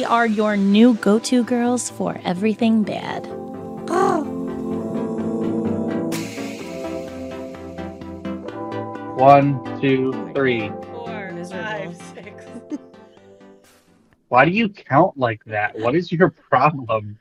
[0.00, 3.26] We are your new go to girls for everything bad.
[3.90, 4.22] Oh.
[9.18, 10.70] One, two, three.
[10.90, 12.46] Four, five, six.
[14.28, 15.78] Why do you count like that?
[15.78, 17.18] What is your problem?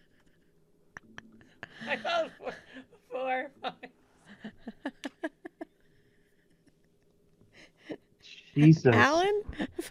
[1.85, 2.53] I thought four,
[3.11, 3.73] four, five.
[8.55, 8.95] Jesus.
[8.95, 9.41] Alan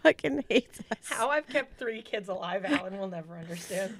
[0.02, 0.98] fucking hates us.
[1.08, 3.96] How I've kept three kids alive, Alan will never understand.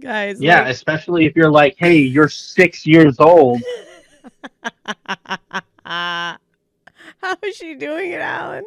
[0.00, 3.60] Guys, Yeah, like- especially if you're like, hey, you're six years old.
[5.84, 6.36] How
[7.42, 8.64] is she doing it, Alan?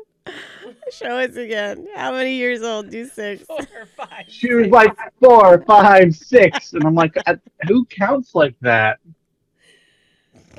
[0.92, 1.88] Show us again.
[1.96, 2.90] How many years old?
[2.90, 3.44] Do six.
[3.44, 3.60] Four,
[3.96, 4.26] five.
[4.28, 7.36] She was like four, five, six, and I'm like, "Uh,
[7.68, 9.00] who counts like that?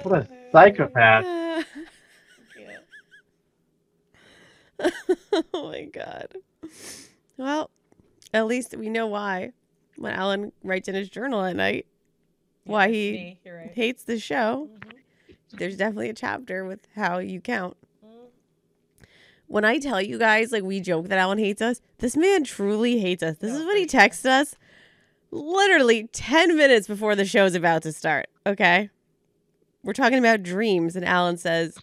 [0.02, 1.24] What a psychopath.
[5.54, 6.36] oh my god.
[7.36, 7.70] Well,
[8.32, 9.52] at least we know why.
[9.96, 11.86] When Alan writes in his journal at night,
[12.64, 13.70] why he right.
[13.74, 14.68] hates the show.
[14.78, 14.92] Mhm.
[15.58, 17.76] There's definitely a chapter with how you count.
[18.04, 18.28] Mhm.
[19.46, 22.98] When I tell you guys, like we joke that Alan hates us, this man truly
[22.98, 23.38] hates us.
[23.38, 24.54] This No, is what he texts us
[25.30, 28.28] literally 10 minutes before the show's about to start.
[28.46, 28.90] Okay.
[29.82, 31.78] We're talking about dreams, and Alan says,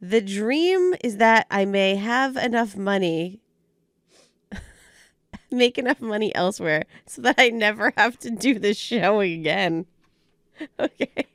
[0.00, 3.40] The dream is that I may have enough money,
[5.50, 9.86] make enough money elsewhere so that I never have to do this show again.
[10.80, 11.26] Okay.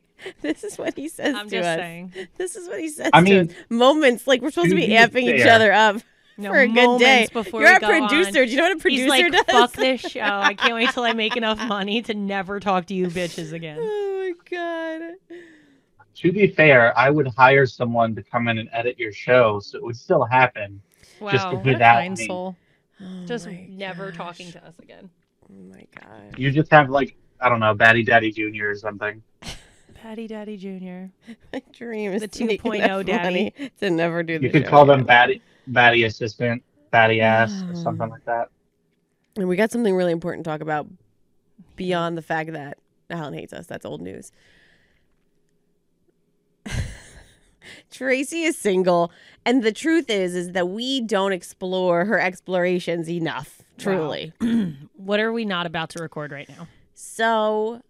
[0.42, 1.78] This is what he says I'm to just us.
[1.78, 2.14] saying.
[2.38, 3.56] This is what he says I to mean, us.
[3.70, 5.98] Moments like we're supposed to to be be amping each other up
[6.40, 7.28] No, for a good day.
[7.28, 8.40] moments Before You're we a producer.
[8.42, 8.46] on.
[8.48, 9.44] Do you know what a producer He's like, does?
[9.46, 10.22] fuck this show.
[10.22, 13.78] I can't wait till I make enough money to never talk to you bitches again.
[13.80, 15.38] Oh my god.
[16.16, 19.78] To be fair, I would hire someone to come in and edit your show, so
[19.78, 20.82] it would still happen.
[21.20, 22.28] Wow, Just what a without kind me.
[22.28, 22.56] soul.
[23.02, 24.18] Oh Just never gosh.
[24.18, 25.10] talking to us again.
[25.50, 26.38] Oh my god.
[26.38, 28.68] You just have like, I don't know, Batty Daddy Jr.
[28.70, 29.24] or something.
[29.94, 31.32] Patty Daddy Jr.
[31.54, 33.24] My dream is The to make 2.0 enough oh daddy.
[33.58, 35.06] money to never do the You could show call them again.
[35.08, 38.50] Batty Batty Assistant, Batty Ass, or something like that.
[39.38, 40.88] And we got something really important to talk about
[41.76, 42.78] beyond the fact that
[43.10, 43.68] Alan hates us.
[43.68, 44.32] That's old news.
[47.92, 49.12] Tracy is single,
[49.46, 54.34] and the truth is is that we don't explore her explorations enough, truly.
[54.96, 56.68] What are we not about to record right now?
[56.94, 57.82] So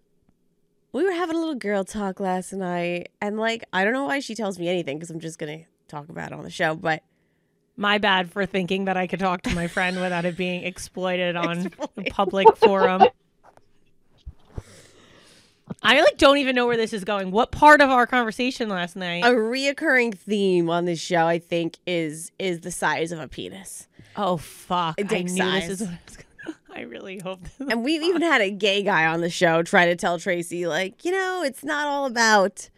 [0.94, 4.20] we were having a little girl talk last night, and like I don't know why
[4.20, 7.04] she tells me anything because I'm just gonna talk about it on the show, but
[7.76, 11.36] My bad for thinking that I could talk to my friend without it being exploited
[11.36, 13.04] on a public forum.
[15.84, 17.32] I like don't even know where this is going.
[17.32, 19.24] What part of our conversation last night?
[19.24, 23.88] a reoccurring theme on this show, I think, is is the size of a penis.
[24.16, 24.96] oh fuck!
[25.00, 25.68] I dick knew size.
[25.68, 25.88] this is.
[25.88, 27.42] What I, was gonna, I really hope.
[27.44, 30.68] This And we even had a gay guy on the show try to tell Tracy,
[30.68, 32.70] like, you know, it's not all about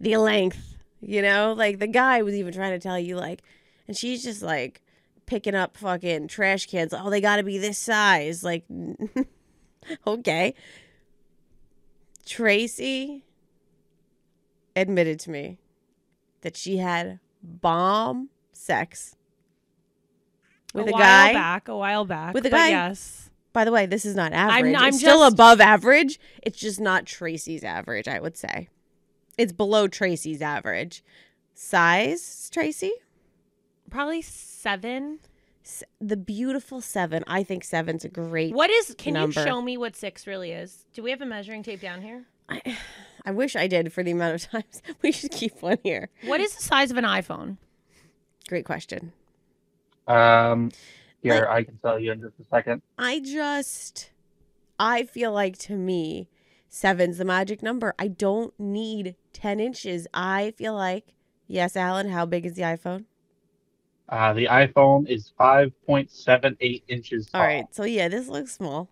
[0.00, 1.54] the length, you know?
[1.56, 3.42] Like, the guy was even trying to tell you, like,
[3.86, 4.82] and she's just like
[5.26, 6.92] picking up fucking trash cans.
[6.92, 8.42] Oh, they got to be this size.
[8.42, 8.64] Like,
[10.06, 10.54] okay.
[12.28, 13.24] Tracy
[14.76, 15.58] admitted to me
[16.42, 19.16] that she had bomb sex
[20.74, 21.32] with a, while guy.
[21.32, 22.68] back, a while back, With a guy.
[22.68, 24.76] Yes, By the way, this is not average.
[24.76, 26.20] I'm it's still just- above average.
[26.42, 28.68] It's just not Tracy's average, I would say.
[29.38, 31.02] It's below Tracy's average.
[31.54, 32.92] Size, Tracy?
[33.90, 35.18] probably seven.
[35.68, 37.22] S- The beautiful seven.
[37.26, 38.54] I think seven's a great.
[38.54, 38.94] What is?
[38.96, 39.38] Can number.
[39.40, 40.86] you show me what six really is?
[40.94, 42.24] Do we have a measuring tape down here?
[42.48, 42.62] I,
[43.26, 44.82] I wish I did for the amount of times.
[45.02, 46.08] We should keep one here.
[46.24, 47.58] What is the size of an iPhone?
[48.48, 49.12] Great question.
[50.06, 50.70] Um,
[51.22, 52.80] here, Like- I can tell you in just a second.
[52.96, 54.10] I just,
[54.78, 56.28] I feel like to me,
[56.70, 57.94] seven's the magic number.
[57.98, 60.06] I don't need 10 inches.
[60.14, 61.14] I feel like,
[61.46, 63.04] yes, Alan, how big is the iPhone?
[64.08, 67.40] Uh, the iPhone is 5.78 inches tall.
[67.40, 67.66] All right.
[67.70, 68.88] So, yeah, this looks small.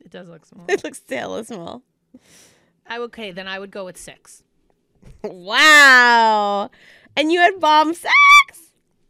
[0.00, 0.66] It does look small.
[0.68, 1.82] It looks hella small.
[2.86, 4.42] I okay, then I would go with six.
[5.22, 6.70] Wow.
[7.16, 8.12] And you had bomb sex?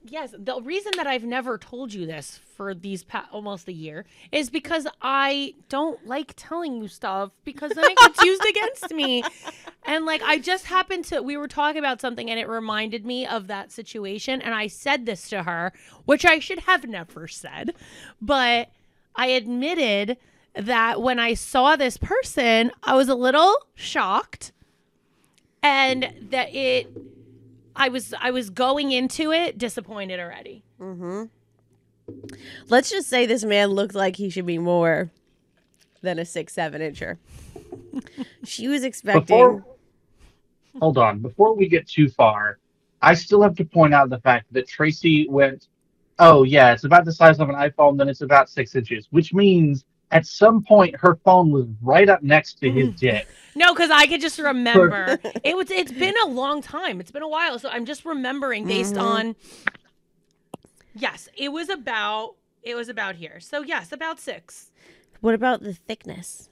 [0.06, 4.04] Yes, the reason that I've never told you this for these pa- almost a year
[4.30, 9.24] is because I don't like telling you stuff because then it gets used against me.
[9.86, 13.26] And like I just happened to we were talking about something and it reminded me
[13.26, 15.72] of that situation and I said this to her,
[16.04, 17.74] which I should have never said,
[18.20, 18.68] but
[19.16, 20.18] I admitted
[20.54, 24.52] that when I saw this person, I was a little shocked
[25.62, 26.92] and that it
[27.76, 30.62] I was I was going into it disappointed already.
[30.80, 31.24] Mm-hmm.
[32.68, 35.10] Let's just say this man looked like he should be more
[36.02, 37.16] than a six, seven incher.
[38.44, 39.22] she was expecting.
[39.22, 39.64] Before,
[40.78, 41.20] hold on.
[41.20, 42.58] Before we get too far,
[43.02, 45.68] I still have to point out the fact that Tracy went,
[46.18, 49.34] oh, yeah, it's about the size of an iPhone, then it's about six inches, which
[49.34, 52.98] means at some point her phone was right up next to his mm.
[52.98, 53.28] dick.
[53.54, 55.70] No, because I could just remember it was.
[55.70, 57.00] It's been a long time.
[57.00, 59.02] It's been a while, so I'm just remembering based mm-hmm.
[59.02, 59.36] on.
[60.94, 62.34] Yes, it was about.
[62.62, 63.40] It was about here.
[63.40, 64.70] So yes, about six.
[65.20, 66.48] What about the thickness?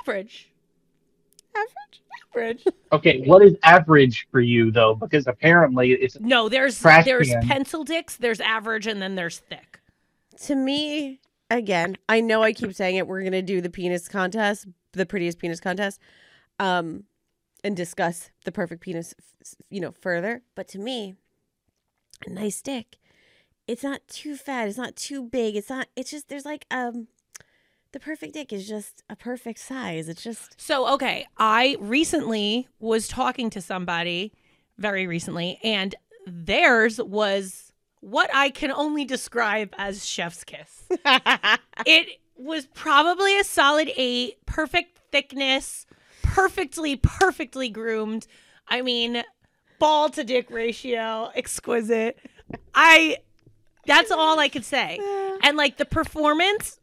[0.00, 0.50] Average.
[1.54, 2.02] Average.
[2.32, 2.64] Average.
[2.92, 4.94] Okay, what is average for you, though?
[4.94, 7.42] Because apparently it's No, there's there's can.
[7.42, 8.16] pencil dicks.
[8.16, 9.80] There's average, and then there's thick.
[10.44, 11.20] To me,
[11.50, 13.06] again, I know I keep saying it.
[13.06, 16.00] We're gonna do the penis contest, the prettiest penis contest,
[16.58, 17.04] um,
[17.62, 19.14] and discuss the perfect penis,
[19.68, 20.42] you know, further.
[20.54, 21.16] But to me,
[22.26, 22.96] a nice dick.
[23.66, 24.68] It's not too fat.
[24.68, 25.56] It's not too big.
[25.56, 25.88] It's not.
[25.96, 27.08] It's just there's like um,
[27.92, 30.08] the perfect dick is just a perfect size.
[30.08, 34.32] It's just So, okay, I recently was talking to somebody
[34.78, 35.94] very recently, and
[36.26, 37.69] theirs was
[38.00, 40.84] what I can only describe as chef's kiss.
[41.86, 45.86] it was probably a solid eight, perfect thickness,
[46.22, 48.26] perfectly, perfectly groomed.
[48.68, 49.22] I mean,
[49.78, 52.18] ball to dick ratio, exquisite.
[52.74, 53.18] I,
[53.86, 54.98] that's all I could say.
[55.42, 56.80] And like the performance,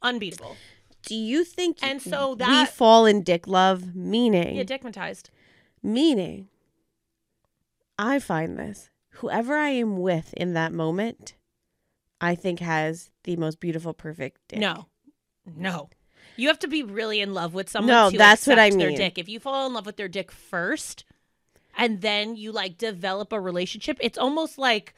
[0.00, 0.56] unbeatable.
[1.02, 3.94] Do you think And so that we fall in dick love?
[3.94, 5.24] Meaning, Yeah, dickmatized.
[5.82, 6.48] meaning,
[7.98, 11.34] I find this whoever I am with in that moment,
[12.20, 14.58] I think has the most beautiful, perfect dick.
[14.58, 14.86] No,
[15.56, 15.90] no.
[16.36, 17.94] You have to be really in love with someone.
[17.94, 18.98] No, to that's what I accept Their mean.
[18.98, 19.18] dick.
[19.18, 21.04] If you fall in love with their dick first,
[21.76, 24.94] and then you like develop a relationship, it's almost like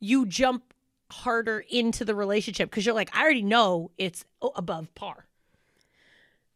[0.00, 0.74] you jump
[1.10, 5.26] harder into the relationship because you're like, I already know it's above par,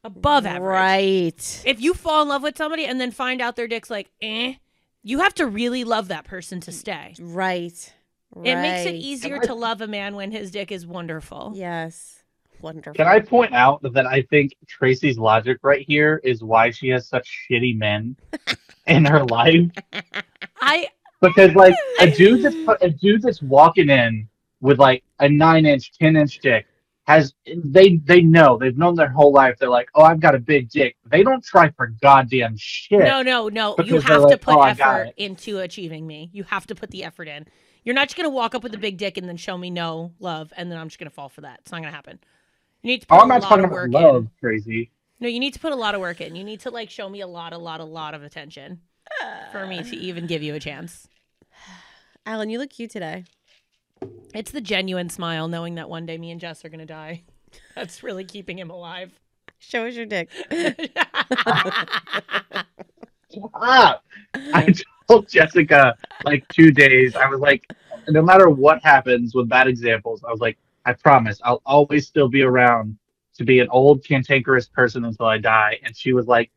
[0.02, 0.62] above average.
[0.62, 1.62] Right.
[1.64, 4.54] If you fall in love with somebody and then find out their dick's like, eh,
[5.04, 7.14] you have to really love that person to stay.
[7.20, 7.92] Right.
[8.42, 8.94] It makes it Right.
[8.94, 11.52] easier to love a man when his dick is wonderful.
[11.54, 12.22] Yes.
[12.60, 12.94] Wonderful.
[12.94, 17.06] Can I point out that I think Tracy's logic right here is why she has
[17.06, 18.16] such shitty men
[18.86, 19.70] in her life?
[20.60, 20.88] I
[21.20, 24.26] Because like a dude that's a dude that's walking in
[24.60, 26.66] with like a nine inch, ten inch dick
[27.06, 29.56] has they they know they've known their whole life.
[29.58, 30.96] They're like, oh, I've got a big dick.
[31.06, 33.00] They don't try for goddamn shit.
[33.00, 33.76] No, no, no.
[33.84, 36.30] You have to like, put "Oh, effort into achieving me.
[36.32, 37.46] You have to put the effort in.
[37.84, 40.12] You're not just gonna walk up with a big dick and then show me no
[40.18, 41.60] love, and then I'm just gonna fall for that.
[41.60, 42.18] It's not gonna happen.
[42.82, 44.30] You need to put Oh, a I'm not talking about love, in.
[44.40, 44.90] Tracy.
[45.20, 46.34] No, you need to put a lot of work in.
[46.36, 48.80] You need to like show me a lot, a lot, a lot of attention
[49.52, 51.06] for me to even give you a chance.
[52.26, 53.24] Alan, you look cute today.
[54.34, 57.22] It's the genuine smile, knowing that one day me and Jess are gonna die.
[57.76, 59.12] That's really keeping him alive.
[59.58, 60.28] Show us your dick.
[63.52, 64.00] Ah,
[64.52, 64.72] I
[65.08, 67.16] told Jessica like two days.
[67.16, 67.66] I was like,
[68.08, 72.28] no matter what happens with bad examples, I was like, I promise, I'll always still
[72.28, 72.96] be around
[73.36, 75.80] to be an old cantankerous person until I die.
[75.82, 76.52] And she was like,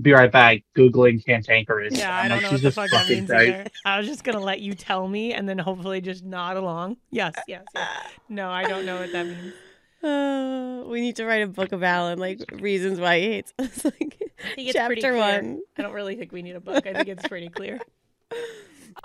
[0.00, 1.96] "Be right back." Googling cantankerous.
[1.98, 3.66] Yeah, I I'm don't like, know what the fuck that means Christ." either.
[3.84, 6.96] I was just gonna let you tell me and then hopefully just nod along.
[7.10, 7.88] Yes, yes, yes.
[8.28, 9.54] No, I don't know what that means.
[10.02, 13.84] Uh, we need to write a book of Alan, like reasons why he hates us.
[13.84, 13.94] like,
[14.42, 15.60] I think it's chapter one.
[15.76, 16.86] I don't really think we need a book.
[16.86, 17.78] I think it's pretty clear.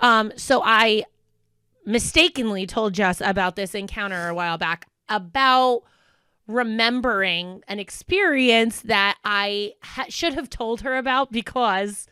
[0.00, 1.04] Um, so I
[1.86, 5.82] mistakenly told Jess about this encounter a while back about
[6.46, 12.06] remembering an experience that I ha- should have told her about because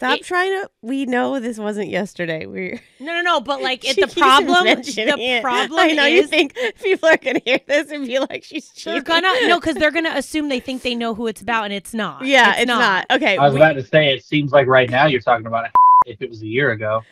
[0.00, 0.70] Stop It- trying to.
[0.80, 2.46] We know this wasn't yesterday.
[2.46, 3.40] We're no, no, no.
[3.42, 5.42] But like, it, the problem, mentioning the it.
[5.42, 8.94] problem I know you think people are gonna hear this and be like, "She's cheating."
[8.94, 11.74] they're gonna no, because they're gonna assume they think they know who it's about, and
[11.74, 12.24] it's not.
[12.24, 13.04] Yeah, it's, not.
[13.10, 13.36] Okay.
[13.36, 15.66] I was we- about to say, it seems like right now you're talking about
[16.06, 17.02] if it was a year ago.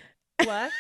[0.45, 0.71] What?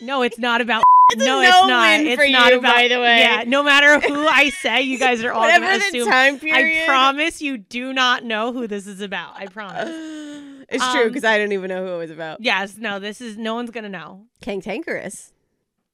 [0.00, 0.82] No, it's not about.
[1.12, 2.00] It's no, no it's not.
[2.00, 2.74] It's not you, about.
[2.76, 3.20] by the way.
[3.20, 6.08] Yeah, no matter who I say, you guys are all whatever gonna the assume.
[6.10, 6.84] time period.
[6.84, 9.36] I promise you do not know who this is about.
[9.36, 9.90] I promise.
[10.70, 12.40] It's true Um, because I didn't even know who it was about.
[12.40, 14.22] Yes, no, this is no one's gonna know.
[14.40, 15.32] Cantankerous.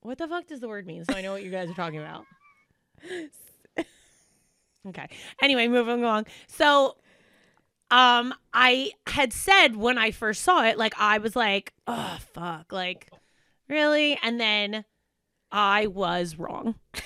[0.01, 1.05] What the fuck does the word mean?
[1.05, 2.25] So I know what you guys are talking about.
[4.89, 5.09] Okay.
[5.43, 6.27] Anyway, moving along.
[6.47, 6.97] So
[7.91, 12.73] um I had said when I first saw it, like I was like, oh fuck,
[12.73, 13.11] like
[13.71, 14.19] really?
[14.23, 14.85] And then
[15.51, 16.75] I was wrong.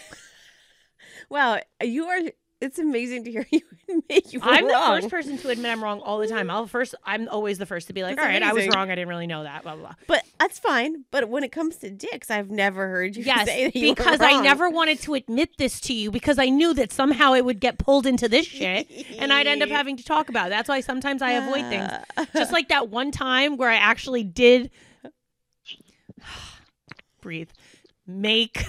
[1.30, 2.18] Wow, you are.
[2.60, 4.94] It's amazing to hear you admit you were I'm wrong.
[4.96, 6.50] the first person to admit I'm wrong all the time.
[6.50, 8.90] I'll first I'm always the first to be like, That's all right, I was wrong.
[8.90, 9.62] I didn't really know that.
[9.62, 9.94] Blah blah blah.
[10.06, 11.04] But that's fine.
[11.10, 13.94] But when it comes to dicks, I've never heard you Yes, say that you were
[13.94, 17.44] because I never wanted to admit this to you because I knew that somehow it
[17.44, 20.50] would get pulled into this shit and I'd end up having to talk about it.
[20.50, 21.90] That's why sometimes I avoid things.
[22.34, 24.70] Just like that one time where I actually did
[27.24, 27.48] breathe,
[28.06, 28.64] make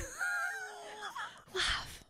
[1.54, 2.04] laugh.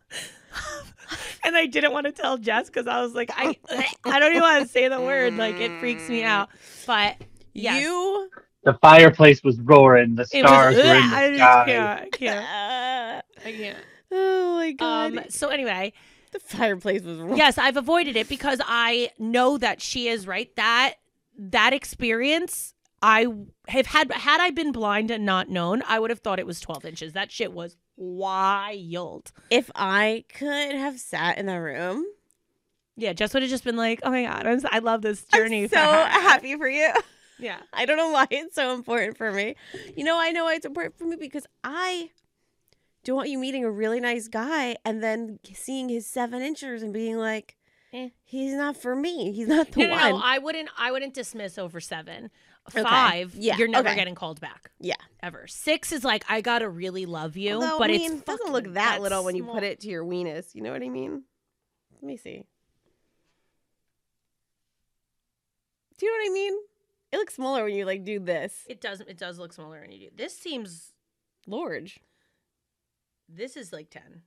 [1.44, 3.56] and I didn't want to tell Jess because I was like, I
[4.04, 5.36] I don't even want to say the word.
[5.36, 6.48] Like it freaks me out.
[6.86, 7.16] But
[7.52, 7.82] yes.
[7.82, 8.30] you.
[8.64, 10.14] The fireplace was roaring.
[10.14, 11.64] The it was, stars were in I the just sky.
[11.66, 12.00] can't.
[12.00, 13.24] I can't.
[13.44, 13.78] I can't.
[14.12, 15.18] oh my god.
[15.18, 15.24] Um.
[15.28, 15.92] So anyway,
[16.30, 17.36] the fireplace was roaring.
[17.36, 20.54] yes, I've avoided it because I know that she is right.
[20.56, 20.94] That
[21.38, 22.72] that experience,
[23.06, 23.26] I
[23.68, 24.10] have had.
[24.12, 27.12] Had I been blind and not known, I would have thought it was twelve inches.
[27.12, 29.30] That shit was wild.
[29.50, 32.04] If I could have sat in the room,
[32.96, 35.40] Yeah, Jess would have just been like, "Oh my god, I'm, si love this I'm
[35.40, 36.92] journey." so for happy for you.
[37.38, 37.58] Yeah.
[37.70, 39.56] I don't know why it's so important for me.
[39.94, 42.08] You know, I know why it's important for me because I
[43.04, 46.94] don't want you meeting a really nice guy and then seeing his seven inches and
[46.94, 47.56] being like,
[47.92, 48.08] Eh.
[48.24, 49.32] he's not for me.
[49.32, 50.10] He's not the No, no, one.
[50.12, 50.20] no.
[50.24, 50.70] I wouldn't.
[50.78, 52.30] I wouldn't dismiss over seven.
[52.68, 52.82] Okay.
[52.82, 53.96] Five, Yeah, you're never okay.
[53.96, 54.70] getting called back.
[54.80, 54.94] Yeah.
[55.22, 55.46] ever.
[55.46, 58.38] Six is like I gotta really love you, Although, but I it's mean, it doesn't
[58.38, 60.54] fucking- look that that's little when you put it to your weenus.
[60.54, 61.22] You know what I mean?
[61.94, 62.44] Let me see.
[65.98, 66.54] Do you know what I mean?
[67.12, 68.64] It looks smaller when you like do this.
[68.68, 69.00] It does.
[69.00, 70.08] It does look smaller when you do.
[70.16, 70.92] This seems.
[71.46, 72.00] Large.
[73.28, 74.22] This is like ten.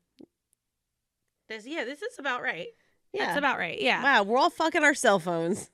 [1.48, 1.84] This yeah.
[1.84, 2.67] This is about right.
[3.13, 3.25] Yeah.
[3.25, 3.79] That's about right.
[3.79, 4.01] Yeah.
[4.03, 5.69] Wow, we're all fucking our cell phones.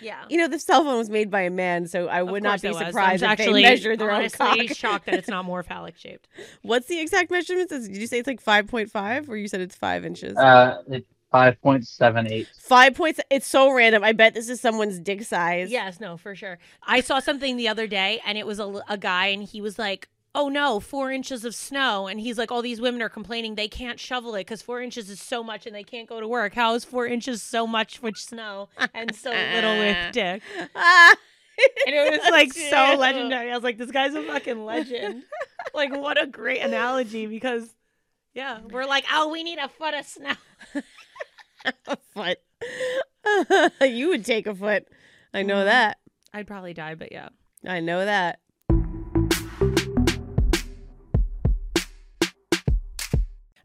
[0.00, 0.24] Yeah.
[0.28, 2.72] You know, the cell phone was made by a man, so I would not be
[2.72, 4.76] surprised I'm if actually they measured their own honestly cock.
[4.76, 6.28] shocked that it's not more phallic shaped.
[6.62, 7.72] What's the exact measurements?
[7.72, 10.36] Did you say it's like 5.5 or you said it's 5 inches?
[10.36, 12.48] Uh, it's five point seven eight.
[12.58, 13.20] 5 points.
[13.30, 14.02] It's so random.
[14.04, 15.70] I bet this is someone's dick size.
[15.70, 16.58] Yes, no, for sure.
[16.82, 19.78] I saw something the other day, and it was a, a guy, and he was
[19.78, 23.54] like, "Oh no, four inches of snow," and he's like, "All these women are complaining
[23.54, 26.28] they can't shovel it because four inches is so much, and they can't go to
[26.28, 26.54] work.
[26.54, 30.42] How is four inches so much with snow and so little with dick?"
[31.86, 33.50] And it was like so legendary.
[33.50, 35.24] I was like, "This guy's a fucking legend."
[35.74, 37.74] like, what a great analogy because.
[38.32, 40.34] Yeah, we're like, oh, we need a foot of snow.
[41.86, 42.38] a foot.
[43.82, 44.86] you would take a foot.
[45.34, 45.64] I know Mhm.
[45.64, 45.98] that.
[46.32, 47.30] I'd probably die, but yeah.
[47.66, 48.38] I know that.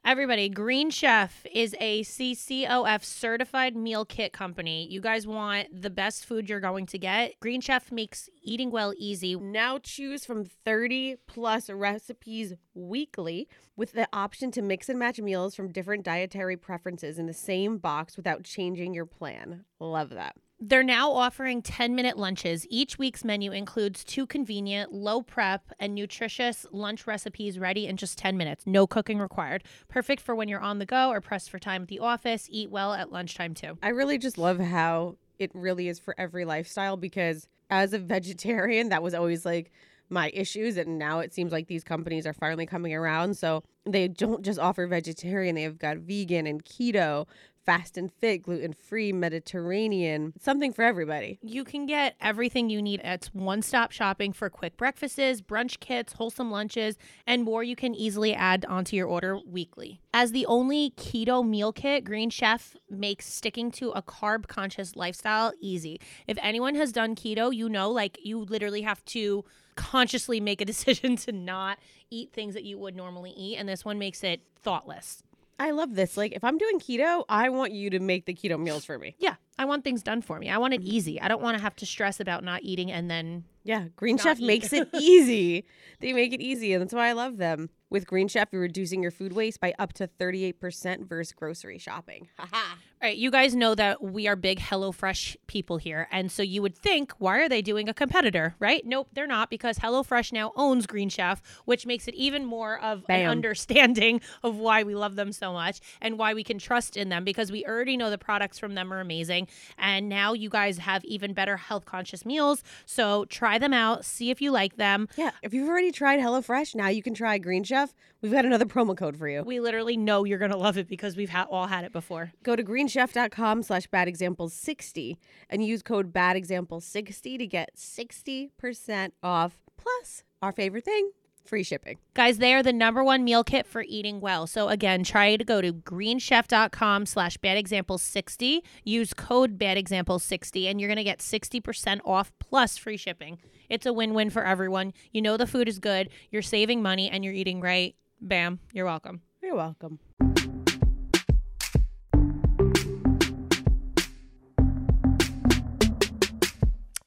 [0.06, 4.88] Everybody, Green Chef is a CCOF certified meal kit company.
[4.88, 7.40] You guys want the best food you're going to get?
[7.40, 9.36] Green Chef makes eating well easy.
[9.36, 15.56] Now choose from 30 plus recipes weekly with the option to mix and match meals
[15.56, 19.66] from different dietary preferences in the same box without changing your plan.
[19.80, 20.36] Love that.
[20.62, 22.66] They're now offering 10 minute lunches.
[22.70, 28.18] Each week's menu includes two convenient, low prep, and nutritious lunch recipes ready in just
[28.18, 28.66] 10 minutes.
[28.66, 29.66] No cooking required.
[29.90, 32.48] Perfect for when you're on the go or pressed for time at the office.
[32.50, 33.78] Eat well at lunchtime, too.
[33.84, 38.90] I really just love how it really is for every lifestyle because as a vegetarian,
[38.90, 39.74] that was always like
[40.10, 40.78] my issues.
[40.78, 43.36] And now it seems like these companies are finally coming around.
[43.36, 47.28] So they don't just offer vegetarian, they've got vegan and keto,
[47.66, 51.40] fast and fit, gluten free, Mediterranean, something for everybody.
[51.42, 56.14] You can get everything you need at one stop shopping for quick breakfasts, brunch kits,
[56.14, 60.00] wholesome lunches, and more you can easily add onto your order weekly.
[60.14, 65.52] As the only keto meal kit, Green Chef makes sticking to a carb conscious lifestyle
[65.60, 66.00] easy.
[66.28, 69.44] If anyone has done keto, you know, like you literally have to
[69.76, 71.80] consciously make a decision to not
[72.10, 75.24] eat things that you would normally eat, and this one makes it thoughtless.
[75.58, 76.18] I love this.
[76.18, 79.16] Like, if I'm doing keto, I want you to make the keto meals for me.
[79.20, 80.50] Yeah, I want things done for me.
[80.50, 80.92] I want it mm-hmm.
[80.92, 81.22] easy.
[81.22, 84.40] I don't want to have to stress about not eating and then Yeah, Green Chef
[84.40, 84.46] eat.
[84.46, 85.66] makes it easy.
[86.00, 87.70] They make it easy, and that's why I love them.
[87.90, 92.28] With Green Chef, you're reducing your food waste by up to 38% versus grocery shopping.
[92.38, 92.76] Haha.
[93.02, 96.08] All right, you guys know that we are big HelloFresh people here.
[96.12, 98.82] And so you would think, why are they doing a competitor, right?
[98.86, 103.04] Nope, they're not because HelloFresh now owns Green Chef, which makes it even more of
[103.08, 107.10] an understanding of why we love them so much and why we can trust in
[107.10, 109.48] them because we already know the products from them are amazing.
[109.78, 112.64] And now you guys have even better health conscious meals.
[112.86, 115.08] So try them out, see if you like them.
[115.16, 117.94] Yeah, if you've already tried HelloFresh, now you can try Green Chef.
[118.22, 119.44] We've got another promo code for you.
[119.44, 122.34] We literally know you're going to love it because we've ha- all had it before.
[122.44, 125.16] Go to greenchef.com slash badexamples60
[125.50, 131.12] and use code badexamples60 to get 60% off plus our favorite thing,
[131.46, 131.98] free shipping.
[132.14, 134.48] Guys, they are the number one meal kit for eating well.
[134.48, 138.62] So again, try to go to greenchef.com slash badexamples60.
[138.84, 143.38] Use code badexamples60 and you're going to get 60% off plus free shipping.
[143.70, 144.94] It's a win-win for everyone.
[145.12, 147.96] You know the food is good, you're saving money, and you're eating right.
[148.22, 149.22] Bam, you're welcome.
[149.42, 150.00] You're welcome.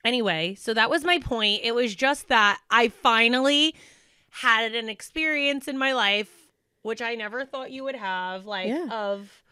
[0.04, 1.60] Anyway, so that was my point.
[1.62, 3.74] It was just that I finally
[4.30, 6.30] had an experience in my life
[6.82, 8.86] which I never thought you would have like Yeah.
[8.90, 9.42] of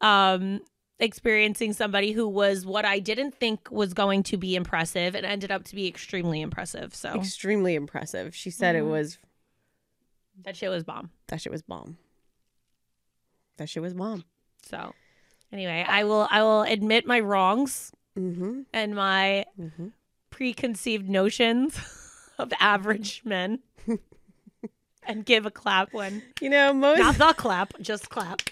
[0.00, 0.60] um
[1.00, 5.50] experiencing somebody who was what I didn't think was going to be impressive and ended
[5.52, 6.92] up to be extremely impressive.
[6.94, 8.34] So Extremely impressive.
[8.34, 8.90] She said it Mhm.
[8.90, 9.18] was,
[10.42, 11.10] that shit was bomb.
[11.28, 11.98] that shit was bomb.
[13.58, 14.24] That shit was bomb.
[14.62, 14.92] So
[15.52, 18.62] anyway, I will I will admit my wrongs Mm-hmm.
[18.72, 19.88] and my Mm-hmm.
[20.30, 21.78] preconceived notions
[22.38, 23.60] of average men
[25.08, 28.42] and give a clap when You know, most not the clap, just clap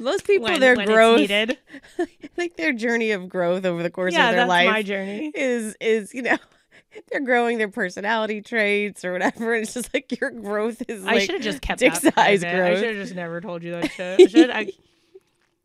[0.00, 1.30] most people when, their when growth,
[2.36, 5.30] like their journey of growth over the course yeah, of their that's life my journey.
[5.34, 6.38] is is you know
[7.10, 9.54] they're growing their personality traits or whatever.
[9.54, 12.14] And it's just like your growth is I like should have just kept dick that
[12.14, 12.64] size private.
[12.64, 14.20] I should have just never told you that shit.
[14.20, 14.72] I should I,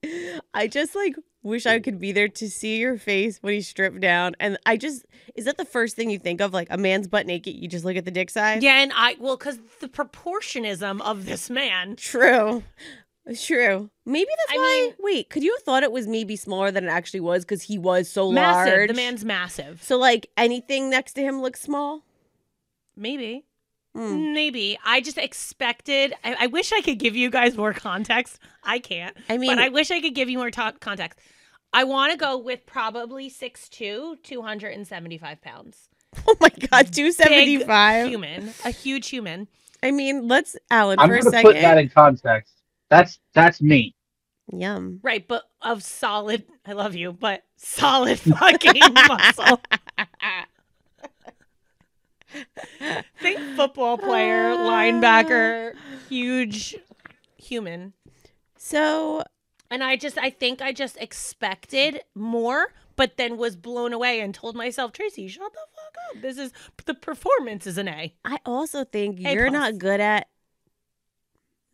[0.53, 4.00] I just like wish I could be there to see your face when he's stripped
[4.00, 4.35] down.
[4.39, 6.53] And I just is that the first thing you think of?
[6.53, 8.63] Like a man's butt naked, you just look at the dick size?
[8.63, 11.95] yeah, and I well, because the proportionism of this man.
[11.95, 12.63] True.
[13.41, 13.89] True.
[14.05, 14.63] Maybe that's I why.
[14.88, 17.63] mean- wait, could you have thought it was maybe smaller than it actually was because
[17.63, 18.71] he was so Massive.
[18.74, 18.88] large?
[18.89, 19.81] The man's massive.
[19.81, 22.03] So like anything next to him looks small.
[22.95, 23.45] Maybe.
[23.96, 24.34] Mm.
[24.34, 24.78] Maybe.
[24.86, 26.14] I just expected.
[26.24, 28.40] I, I wish I could give you guys more context.
[28.64, 29.16] I can't.
[29.29, 31.20] I mean, but I wish I could give you more ta- context.
[31.72, 35.90] I want to go with probably 6'2", 275 pounds.
[36.27, 38.08] oh my god, two seventy five.
[38.08, 38.53] Human.
[38.64, 39.48] A huge human.
[39.84, 41.51] I mean, let's Alan I'm for a gonna second.
[41.51, 42.53] put that in context.
[42.90, 43.96] That's that's me.
[44.53, 45.00] Yum.
[45.03, 49.62] Right, but of solid, I love you, but solid fucking muscle.
[53.21, 55.74] Think football player, linebacker,
[56.09, 56.75] huge
[57.37, 57.93] human.
[58.57, 59.24] So
[59.69, 64.33] And I just, I think I just expected more, but then was blown away and
[64.33, 66.21] told myself, Tracy, shut the fuck up.
[66.21, 66.51] This is,
[66.85, 68.13] the performance is an A.
[68.24, 69.53] I also think A you're plus.
[69.53, 70.27] not good at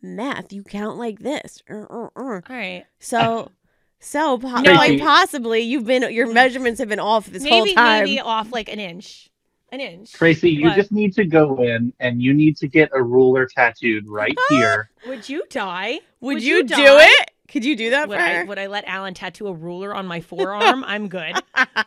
[0.02, 0.52] math.
[0.52, 1.62] You count like this.
[1.70, 2.18] Uh, uh, uh.
[2.18, 2.84] All right.
[2.98, 3.50] So,
[4.00, 4.72] so po- No.
[4.72, 8.04] like possibly you've been your measurements have been off this whole time.
[8.04, 9.30] maybe off like an inch.
[9.72, 10.12] An inch.
[10.12, 10.76] Tracy, you What?
[10.76, 14.90] just need to go in and you need to get a ruler tattooed right here.
[15.08, 16.00] Would you die?
[16.20, 17.30] would, would you, you do it?
[17.48, 18.44] Could you do that Would for I, her?
[18.44, 20.84] would I let Alan tattoo a ruler on my forearm?
[20.86, 21.32] I'm good.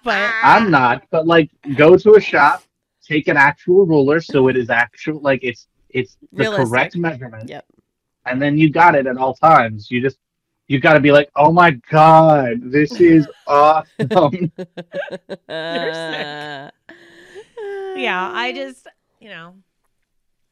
[0.04, 2.64] But I'm not, but like go to a shop,
[3.08, 6.68] take an actual ruler so it is actual like it's it's the Realistic.
[6.68, 7.50] correct measurement.
[7.50, 7.66] Yep.
[8.26, 9.90] And then you got it at all times.
[9.92, 10.18] You just
[10.68, 14.52] you got to be like, "Oh my god, this is awesome."
[17.96, 18.88] yeah, I just,
[19.20, 19.56] you know,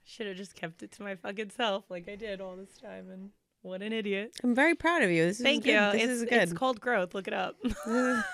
[0.06, 3.10] should have just kept it to my fucking self like I did all this time.
[3.12, 3.29] And
[3.62, 4.36] what an idiot.
[4.43, 5.25] I'm very proud of you.
[5.25, 5.71] This is Thank good.
[5.71, 5.91] you.
[5.91, 6.34] This it's, is good.
[6.41, 7.13] It's called growth.
[7.13, 7.56] Look it up.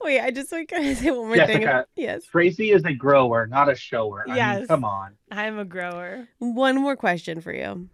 [0.00, 1.66] Wait, I just like to say one more thing.
[1.96, 2.24] Yes.
[2.24, 4.24] Tracy is a grower, not a shower.
[4.28, 4.58] I Yes.
[4.58, 5.14] mean, come on.
[5.30, 6.28] I'm a grower.
[6.38, 7.88] One more question for you.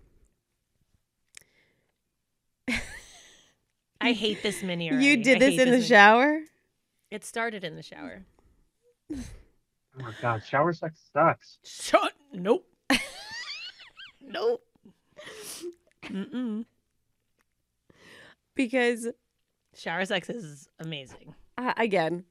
[4.01, 4.89] I hate this mini.
[4.93, 5.87] You did this hate in the mini.
[5.87, 6.41] shower?
[7.11, 8.25] It started in the shower.
[9.13, 9.17] Oh
[10.03, 11.59] my god, shower sex sucks.
[11.65, 12.13] Shut.
[12.33, 12.67] Nope.
[14.21, 14.63] nope.
[16.05, 16.65] Mm-mm.
[18.55, 19.09] Because
[19.77, 21.35] Shower sex is amazing.
[21.59, 22.25] uh, again,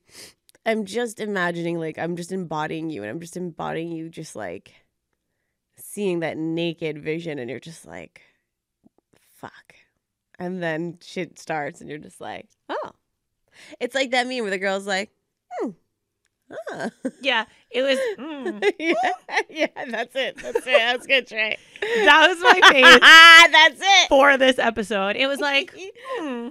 [0.66, 4.74] I'm just imagining like I'm just embodying you and I'm just embodying you just like
[5.78, 8.22] seeing that naked vision and you're just like
[9.36, 9.76] fuck.
[10.40, 12.92] And then shit starts and you're just like, "Oh."
[13.80, 15.12] It's like that meme where the girl's like,
[15.52, 15.72] "Hmm,
[16.68, 16.90] Huh.
[17.22, 18.00] Yeah, it was.
[18.20, 18.74] mm.
[18.80, 18.94] yeah,
[19.50, 20.38] yeah, that's it.
[20.42, 20.66] That's it.
[20.66, 21.58] That's good, Trey.
[21.82, 23.00] That was my face
[23.52, 24.10] that's it.
[24.10, 25.16] for this episode.
[25.16, 25.74] It was like,
[26.18, 26.50] hmm.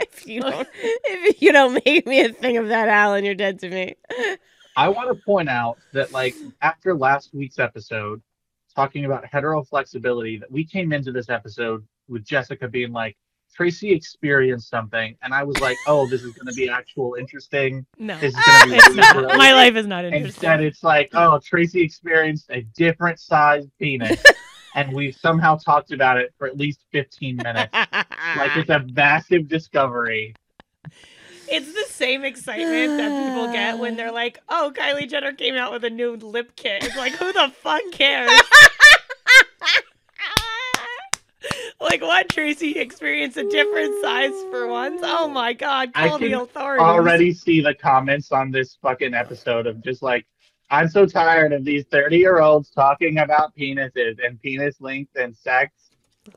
[0.00, 3.58] if you don't, if you don't make me a thing of that, Alan, you're dead
[3.60, 3.96] to me.
[4.76, 8.20] I want to point out that, like, after last week's episode,
[8.74, 13.16] talking about hetero flexibility, that we came into this episode with Jessica being like,
[13.56, 17.86] Tracy experienced something, and I was like, oh, this is going to be actual interesting.
[17.98, 19.38] no, This is going to be it's really not.
[19.38, 24.22] My life is not interesting." Instead, it's like, oh, Tracy experienced a different sized penis,
[24.74, 27.72] and we've somehow talked about it for at least 15 minutes.
[27.72, 30.34] Like it's a massive discovery.
[31.48, 35.72] It's the same excitement that people get when they're like, "Oh, Kylie Jenner came out
[35.72, 38.30] with a new lip kit." It's like, who the fuck cares?
[41.80, 42.28] like, what?
[42.28, 45.00] Tracy experienced a different size for once.
[45.04, 45.90] Oh my god!
[45.94, 46.82] I Call the can authorities.
[46.82, 50.26] Already see the comments on this fucking episode of just like,
[50.70, 55.36] I'm so tired of these 30 year olds talking about penises and penis length and
[55.36, 55.72] sex.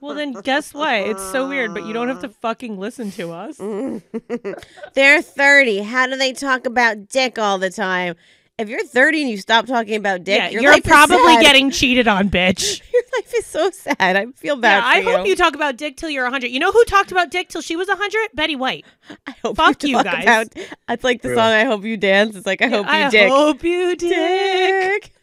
[0.01, 0.95] Well, then guess what?
[0.95, 3.57] It's so weird, but you don't have to fucking listen to us.
[4.93, 5.79] They're 30.
[5.79, 8.15] How do they talk about dick all the time?
[8.59, 11.17] If you're 30 and you stop talking about dick, yeah, your you're life is probably
[11.35, 11.41] sad.
[11.41, 12.81] getting cheated on, bitch.
[12.91, 13.95] Your life is so sad.
[13.99, 16.47] I feel bad Yeah, I for hope you talk about dick till you're 100.
[16.47, 18.29] You know who talked about dick till she was 100?
[18.33, 18.85] Betty White.
[19.25, 20.23] I hope Fuck you talk guys.
[20.23, 20.47] About,
[20.89, 21.37] it's like the True.
[21.37, 23.29] song "I Hope You Dance." It's like I hope you I dick.
[23.29, 24.09] hope you dick.
[24.09, 25.13] dick.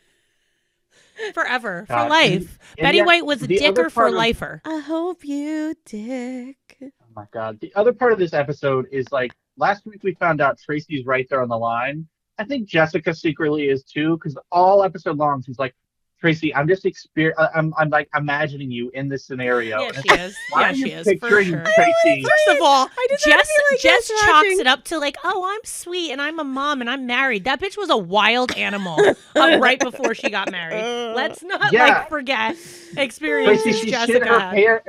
[1.35, 2.33] Forever, for God, life.
[2.33, 4.61] and- and Betty yet White was a dicker for of- lifer.
[4.64, 6.57] I hope you dick.
[6.83, 7.59] Oh my god.
[7.61, 11.27] The other part of this episode is like last week we found out Tracy's right
[11.31, 12.07] there on the line.
[12.38, 15.75] I think Jessica secretly is too, because all episode long she's like,
[16.18, 19.81] Tracy, I'm just exper- I- I'm I'm like imagining you in this scenario.
[19.83, 20.37] Yeah, she is.
[20.57, 21.07] Yeah, she is.
[21.20, 21.62] For sure.
[21.75, 22.22] Tracy?
[22.22, 24.99] First of all, I just wanna Jess, be like Jess Jess chalks it up to
[24.99, 27.44] like, oh, I'm sweet and I'm a mom and I'm married.
[27.44, 28.99] That bitch was a wild animal
[29.37, 31.14] uh, right before she got married.
[31.14, 31.85] Let's not Yeah.
[31.85, 34.83] like forget Tracy, experiences she shit Jessica her hair.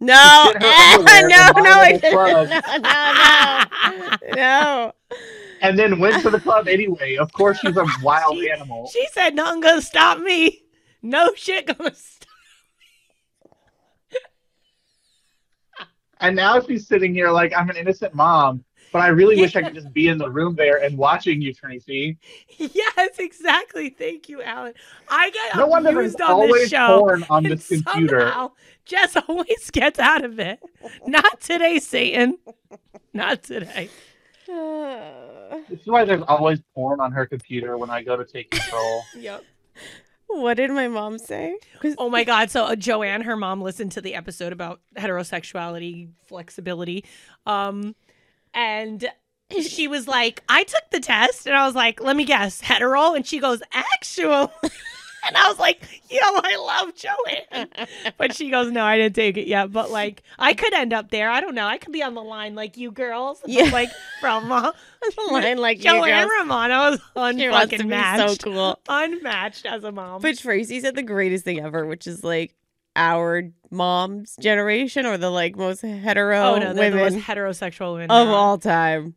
[0.00, 2.12] No, shit her underwear no, no, my I little didn't.
[2.12, 2.48] club.
[4.32, 4.92] No, no, no, no.
[5.62, 7.16] And then went to the club anyway.
[7.16, 8.90] Of course, she's a wild She- animal.
[8.92, 10.62] She said, nothing gonna stop me.
[11.00, 12.28] No shit gonna stop.
[14.12, 14.18] Me."
[16.20, 19.62] and now she's sitting here like I'm an innocent mom, but I really wish I
[19.62, 22.18] could just be in the room there and watching you, Tracy.
[22.58, 23.88] Yes, exactly.
[23.90, 24.74] Thank you, Alan.
[25.08, 26.98] I get No wonder there's abused on this always show.
[27.00, 28.20] porn on and this computer.
[28.20, 28.52] Somehow,
[28.84, 30.60] Jess always gets out of it.
[31.06, 32.38] Not today, Satan.
[33.12, 33.88] Not today.
[35.68, 39.02] This is why there's always porn on her computer when I go to take control.
[39.16, 39.44] Yep.
[40.26, 41.58] What did my mom say?
[41.98, 42.50] Oh my God.
[42.50, 47.04] So uh, Joanne, her mom, listened to the episode about heterosexuality, flexibility.
[47.44, 47.94] Um,
[48.54, 49.06] and
[49.60, 51.46] she was like, I took the test.
[51.46, 53.12] And I was like, let me guess, hetero?
[53.12, 54.50] And she goes, actual.
[55.26, 57.88] and I was like, yo, I love Joanne.
[58.18, 59.72] But she goes, no, I didn't take it yet.
[59.72, 61.30] But like, I could end up there.
[61.30, 61.66] I don't know.
[61.66, 63.40] I could be on the line like you girls.
[63.46, 63.70] Yeah.
[63.72, 66.30] Like from uh, the line like you Joanne girls.
[66.40, 67.00] Romano was
[67.36, 68.40] She unfucking matched.
[68.42, 68.80] so cool.
[68.88, 70.22] Unmatched as a mom.
[70.22, 72.54] But Tracy said the greatest thing ever, which is like
[72.96, 78.10] our mom's generation or the like most hetero oh no, they're the most heterosexual women
[78.10, 78.34] of around.
[78.34, 79.14] all time.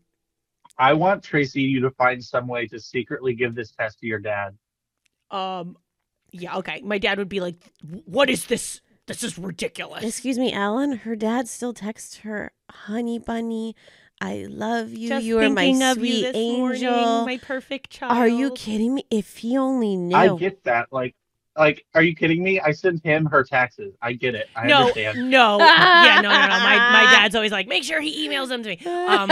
[0.77, 4.19] I want Tracy you to find some way to secretly give this test to your
[4.19, 4.57] dad.
[5.31, 5.77] Um,
[6.41, 6.81] yeah, okay.
[6.83, 7.55] My dad would be like,
[8.05, 8.81] "What is this?
[9.07, 10.97] This is ridiculous." Excuse me, Alan.
[10.97, 13.75] Her dad still texts her, "Honey bunny,
[14.21, 15.09] I love you.
[15.09, 18.17] Just you are my of sweet you this angel." morning, my perfect child.
[18.17, 19.03] Are you kidding me?
[19.09, 20.15] If he only knew.
[20.15, 20.91] I get that.
[20.91, 21.15] Like,
[21.57, 22.59] like, are you kidding me?
[22.59, 23.93] I send him her taxes.
[24.01, 24.47] I get it.
[24.55, 25.29] I No, understand.
[25.29, 26.47] no, yeah, no, no, no.
[26.47, 28.85] My my dad's always like, make sure he emails them to me.
[28.85, 29.31] Um,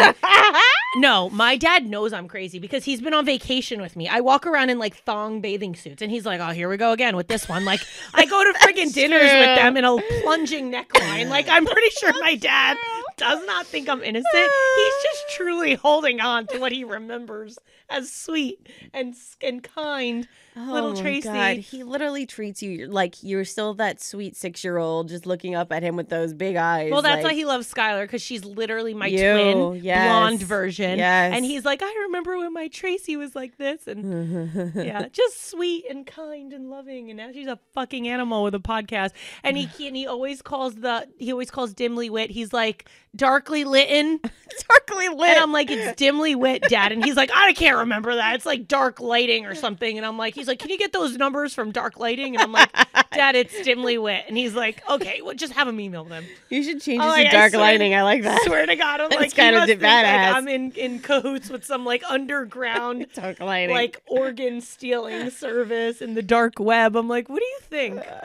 [0.98, 4.08] no, my dad knows I'm crazy because he's been on vacation with me.
[4.08, 6.92] I walk around in like thong bathing suits, and he's like, "Oh, here we go
[6.92, 7.82] again with this one." Like,
[8.14, 11.30] I go to friggin' dinners with them in a plunging neckline.
[11.30, 12.78] Like, I'm pretty sure my dad
[13.18, 14.26] does not think I'm innocent.
[14.34, 17.58] He's just truly holding on to what he remembers
[17.90, 20.28] as sweet and and kind.
[20.56, 21.28] Little oh my Tracy.
[21.30, 21.58] God.
[21.58, 25.72] He literally treats you like you're still that sweet six year old just looking up
[25.72, 26.92] at him with those big eyes.
[26.92, 30.44] Well, that's like, why he loves Skylar because she's literally my You, twin, yes, blonde
[30.44, 31.00] version.
[31.00, 31.34] yes.
[31.36, 35.86] And he's like, I remember when my Tracy was like this, and yeah, just sweet
[35.90, 37.10] and kind and loving.
[37.10, 39.12] And now she's a fucking animal with a podcast.
[39.44, 42.30] And he and he always calls the he always calls Dimly Lit.
[42.30, 44.20] He's like darkly litten.
[44.70, 45.30] Darkly lit.
[45.30, 46.92] And I'm like, it's dimly lit, Dad.
[46.92, 48.36] And he's like, I can't remember that.
[48.36, 49.98] It's like dark lighting or something.
[49.98, 52.36] And I'm like, he's like, can you get those numbers from dark lighting?
[52.36, 52.70] And I'm like,
[53.14, 54.26] Dad, it's dimly lit.
[54.28, 56.24] And he's like, okay, well, just have him email them.
[56.50, 57.96] you should change it like, to I dark swear- lighting.
[57.96, 58.44] I like that.
[58.44, 60.34] Swear to God, I'm That's like, he kinda must think, like, badass.
[60.36, 63.76] I'm in in cahoots with some like underground dark lighting.
[63.76, 66.96] like organ stealing service in the dark web.
[66.96, 67.98] I'm like, what do you think?
[68.02, 68.22] Uh,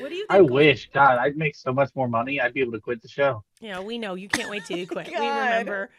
[0.00, 0.30] what do you think?
[0.32, 2.40] I wish, God, I'd make so much more money.
[2.40, 3.44] I'd be able to quit the show.
[3.60, 5.08] You know, we know you can't wait till you oh quit.
[5.08, 5.90] we remember.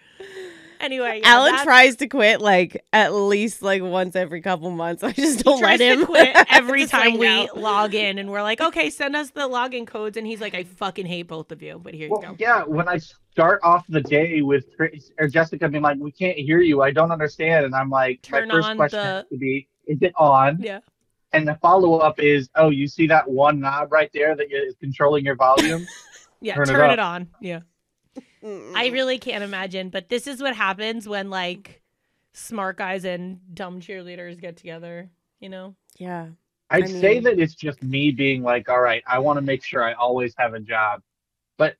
[0.80, 5.04] Anyway, yeah, Alan that's- tries to quit like at least like once every couple months.
[5.04, 7.48] I just don't tries let him to quit every time we no.
[7.56, 10.64] log in, and we're like, okay, send us the login codes, and he's like, I
[10.64, 12.36] fucking hate both of you, but here you go.
[12.40, 12.98] yeah, when I
[13.32, 16.82] start off the day with Trace or Jessica being like, "We can't hear you.
[16.82, 19.68] I don't understand," and I'm like, Turn my first on question the- has to be,
[19.86, 20.80] "Is it on?" Yeah.
[21.34, 24.76] And the follow up is, "Oh, you see that one knob right there that is
[24.80, 25.86] controlling your volume?"
[26.42, 27.30] Yeah, Turn turn, it it, on.
[27.42, 27.62] Yeah.
[28.44, 31.82] I really can't imagine, but this is what happens when like
[32.34, 35.76] smart guys and dumb cheerleaders get together, you know?
[35.98, 36.28] yeah.
[36.70, 39.64] I'd I say that it's just me being like, "All right, I want to make
[39.64, 41.02] sure I always have a job,"
[41.58, 41.76] but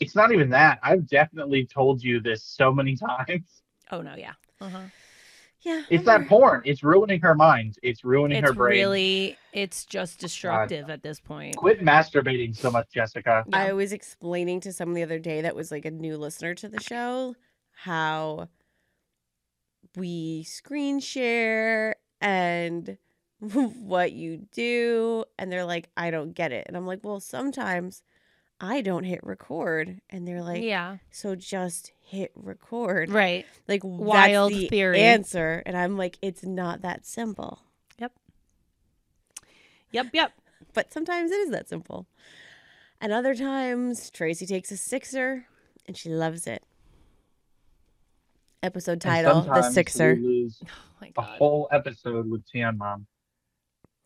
[0.00, 0.80] it's not even that.
[0.82, 2.96] I've definitely told you this so many
[3.26, 3.62] times.
[3.92, 4.32] Oh no, yeah.
[4.60, 4.80] Uh-huh.
[5.62, 5.82] Yeah.
[5.90, 6.62] It's that porn.
[6.64, 7.78] It's ruining her mind.
[7.82, 8.72] It's ruining It's her brain.
[8.72, 11.56] really it's just oh, destructive at this point.
[11.56, 13.44] Quit masturbating so much, Jessica.
[13.46, 13.56] Yeah.
[13.56, 16.68] I was explaining to someone the other day that was like a new listener to
[16.68, 17.36] the show
[17.72, 18.48] how
[19.96, 22.96] we screen share and
[23.40, 25.24] what you do.
[25.38, 26.66] And they're like, I don't get it.
[26.66, 28.02] And I'm like, well, sometimes
[28.62, 30.00] I don't hit record.
[30.08, 30.98] And they're like, yeah.
[31.10, 33.10] so just hit record.
[33.10, 33.44] Right.
[33.66, 35.00] Like, Wild that's the theory.
[35.00, 35.64] answer.
[35.66, 37.60] And I'm like, it's not that simple.
[37.98, 38.12] Yep,
[39.90, 40.06] yep.
[40.12, 40.32] Yep.
[40.74, 42.06] but sometimes it is that simple.
[43.00, 45.46] And other times, Tracy takes a sixer
[45.86, 46.62] and she loves it.
[48.62, 50.14] Episode title The Sixer.
[50.14, 50.62] We lose
[51.02, 53.06] Oh my a whole episode with Tan Mom.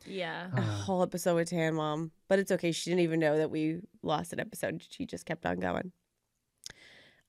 [0.07, 0.49] Yeah.
[0.57, 2.11] A whole episode with Tan Mom.
[2.29, 2.73] But it's okay.
[2.73, 4.83] She didn't even know that we lost an episode.
[4.89, 5.93] She just kept on going.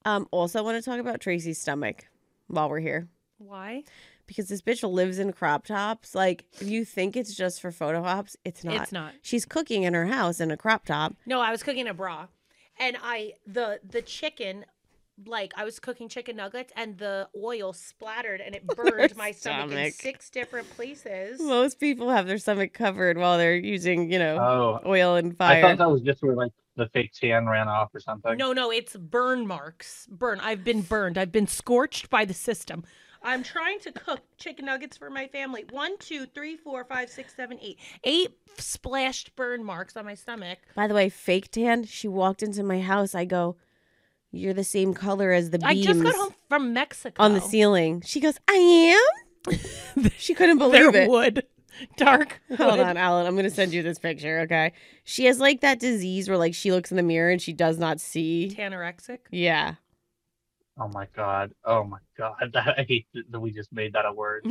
[0.06, 2.06] Um, also, I want to talk about Tracy's stomach
[2.48, 3.10] while we're here.
[3.40, 3.84] Why?
[4.26, 6.16] Because this bitch lives in crop tops.
[6.16, 8.76] Like, if you think it's just for photo ops, it's not.
[8.76, 9.14] It's not.
[9.22, 11.16] She's cooking in her house in a crop top.
[11.26, 12.28] No, I was cooking a bra.
[12.80, 14.66] And I the the chicken
[15.26, 19.72] like I was cooking chicken nuggets and the oil splattered and it burned my stomach,
[19.72, 21.40] in six different places.
[21.42, 25.58] Most people have their stomach covered while they're using, you know, Oh, oil and fire.
[25.58, 28.38] I thought that was just where like the fake tan ran off or something.
[28.38, 30.08] No, no, it's burn marks.
[30.12, 30.40] Burn.
[30.42, 31.18] I've been burned.
[31.18, 32.84] I've been scorched by the system.
[33.24, 35.66] I'm trying to cook chicken nuggets for my family.
[35.72, 37.80] One, two, three, four, five, six, seven, eight.
[38.04, 40.60] Eight splashed burn marks on my stomach.
[40.76, 41.86] By the way, fake tan.
[41.86, 43.16] She walked into my house.
[43.16, 43.58] I go,
[44.32, 47.22] "You're the same color as the I just got home from Mexico.
[47.22, 49.58] on the ceiling." She goes, "I am."
[50.18, 51.10] she couldn't They're believe it.
[51.10, 51.44] wood.
[51.96, 52.42] Dark.
[52.58, 52.80] Hold wood.
[52.80, 53.26] on, Alan.
[53.28, 54.40] I'm gonna send you this picture.
[54.42, 54.74] Okay.
[55.04, 57.78] She has like that disease where like she looks in the mirror and she does
[57.78, 58.54] not see.
[58.56, 59.20] Tanorexic.
[59.32, 59.76] Yeah.
[60.80, 61.54] Oh my god.
[61.64, 62.36] Oh my god.
[62.54, 64.46] That, I hate that that we just made that a word.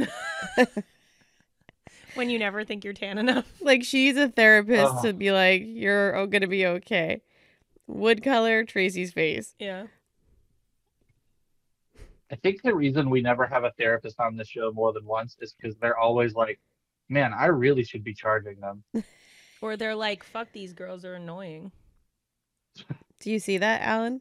[2.15, 3.45] When you never think you're tan enough.
[3.61, 5.05] Like she's a therapist Ugh.
[5.05, 7.21] to be like, "You're oh, gonna be okay."
[7.87, 9.55] Wood color, Tracy's face.
[9.59, 9.87] Yeah.
[12.31, 15.37] I think the reason we never have a therapist on this show more than once
[15.40, 16.59] is because they're always like,
[17.09, 18.83] "Man, I really should be charging them."
[19.61, 21.72] Or they're like, fuck, these girls are annoying.
[23.20, 24.20] Do you see that, Alan?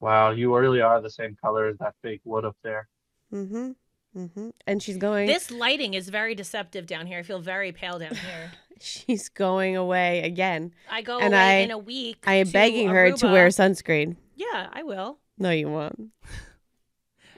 [0.00, 2.88] Wow, you really are the same color as that fake wood up there.
[3.32, 3.70] Mm-hmm.
[4.16, 4.50] Mm-hmm.
[4.66, 5.26] And she's going.
[5.26, 7.18] This lighting is very deceptive down here.
[7.18, 8.52] I feel very pale down here.
[8.82, 10.72] She's going away again.
[10.90, 12.24] I go And away I- in a week.
[12.26, 14.16] I am to begging her to wear sunscreen.
[14.36, 15.18] Yeah, I will.
[15.38, 16.10] No, you won't.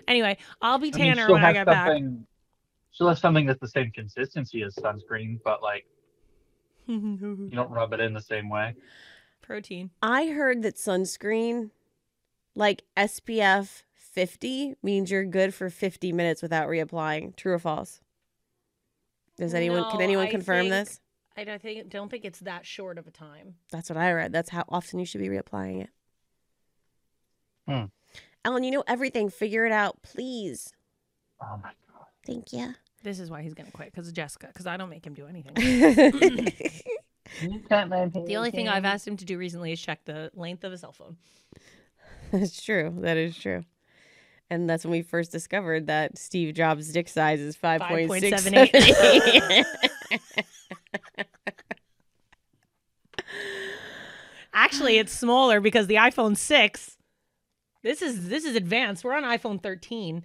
[0.08, 1.86] Anyway, I'll be I mean, tanner when I have get back.
[1.88, 2.26] something.
[2.92, 5.84] She'll have something that's the same consistency as sunscreen, but like
[6.86, 8.74] you don't rub it in the same way.
[9.40, 9.90] Protein.
[10.02, 11.70] I heard that sunscreen,
[12.54, 17.34] like SPF 50, means you're good for 50 minutes without reapplying.
[17.36, 18.00] True or false?
[19.38, 19.90] Does anyone?
[19.90, 21.00] can anyone I confirm think- this?
[21.36, 23.54] I don't think don't think it's that short of a time.
[23.70, 24.32] That's what I read.
[24.32, 25.90] That's how often you should be reapplying it.
[27.66, 27.84] Hmm.
[28.44, 29.30] Ellen, you know everything.
[29.30, 30.72] Figure it out, please.
[31.40, 32.06] Oh my god.
[32.26, 32.74] Thank you.
[33.02, 34.48] This is why he's gonna quit because of Jessica.
[34.48, 35.52] Because I don't make him do anything.
[37.40, 40.82] The only thing I've asked him to do recently is check the length of his
[40.82, 41.16] cell phone.
[42.30, 42.94] That's true.
[42.98, 43.64] That is true.
[44.50, 48.70] And that's when we first discovered that Steve Jobs' dick size is 5.678.
[48.70, 50.44] 5.78.
[54.62, 56.96] Actually, it's smaller because the iPhone 6
[57.82, 59.02] this is this is advanced.
[59.02, 60.22] We're on iPhone 13.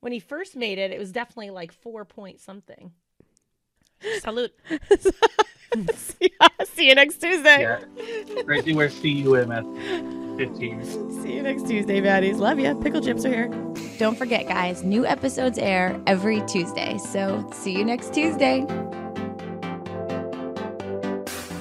[0.00, 2.90] When he first made it, it was definitely like 4 point something.
[4.20, 4.52] Salute.
[5.94, 6.30] see,
[6.64, 7.60] see you next Tuesday.
[7.60, 8.42] Yeah.
[8.42, 11.22] Tracy wears CUM 15.
[11.22, 12.38] See you next Tuesday, baddies.
[12.38, 12.74] Love you.
[12.80, 13.48] Pickle chips are here.
[13.98, 16.98] Don't forget, guys, new episodes air every Tuesday.
[16.98, 18.66] So see you next Tuesday.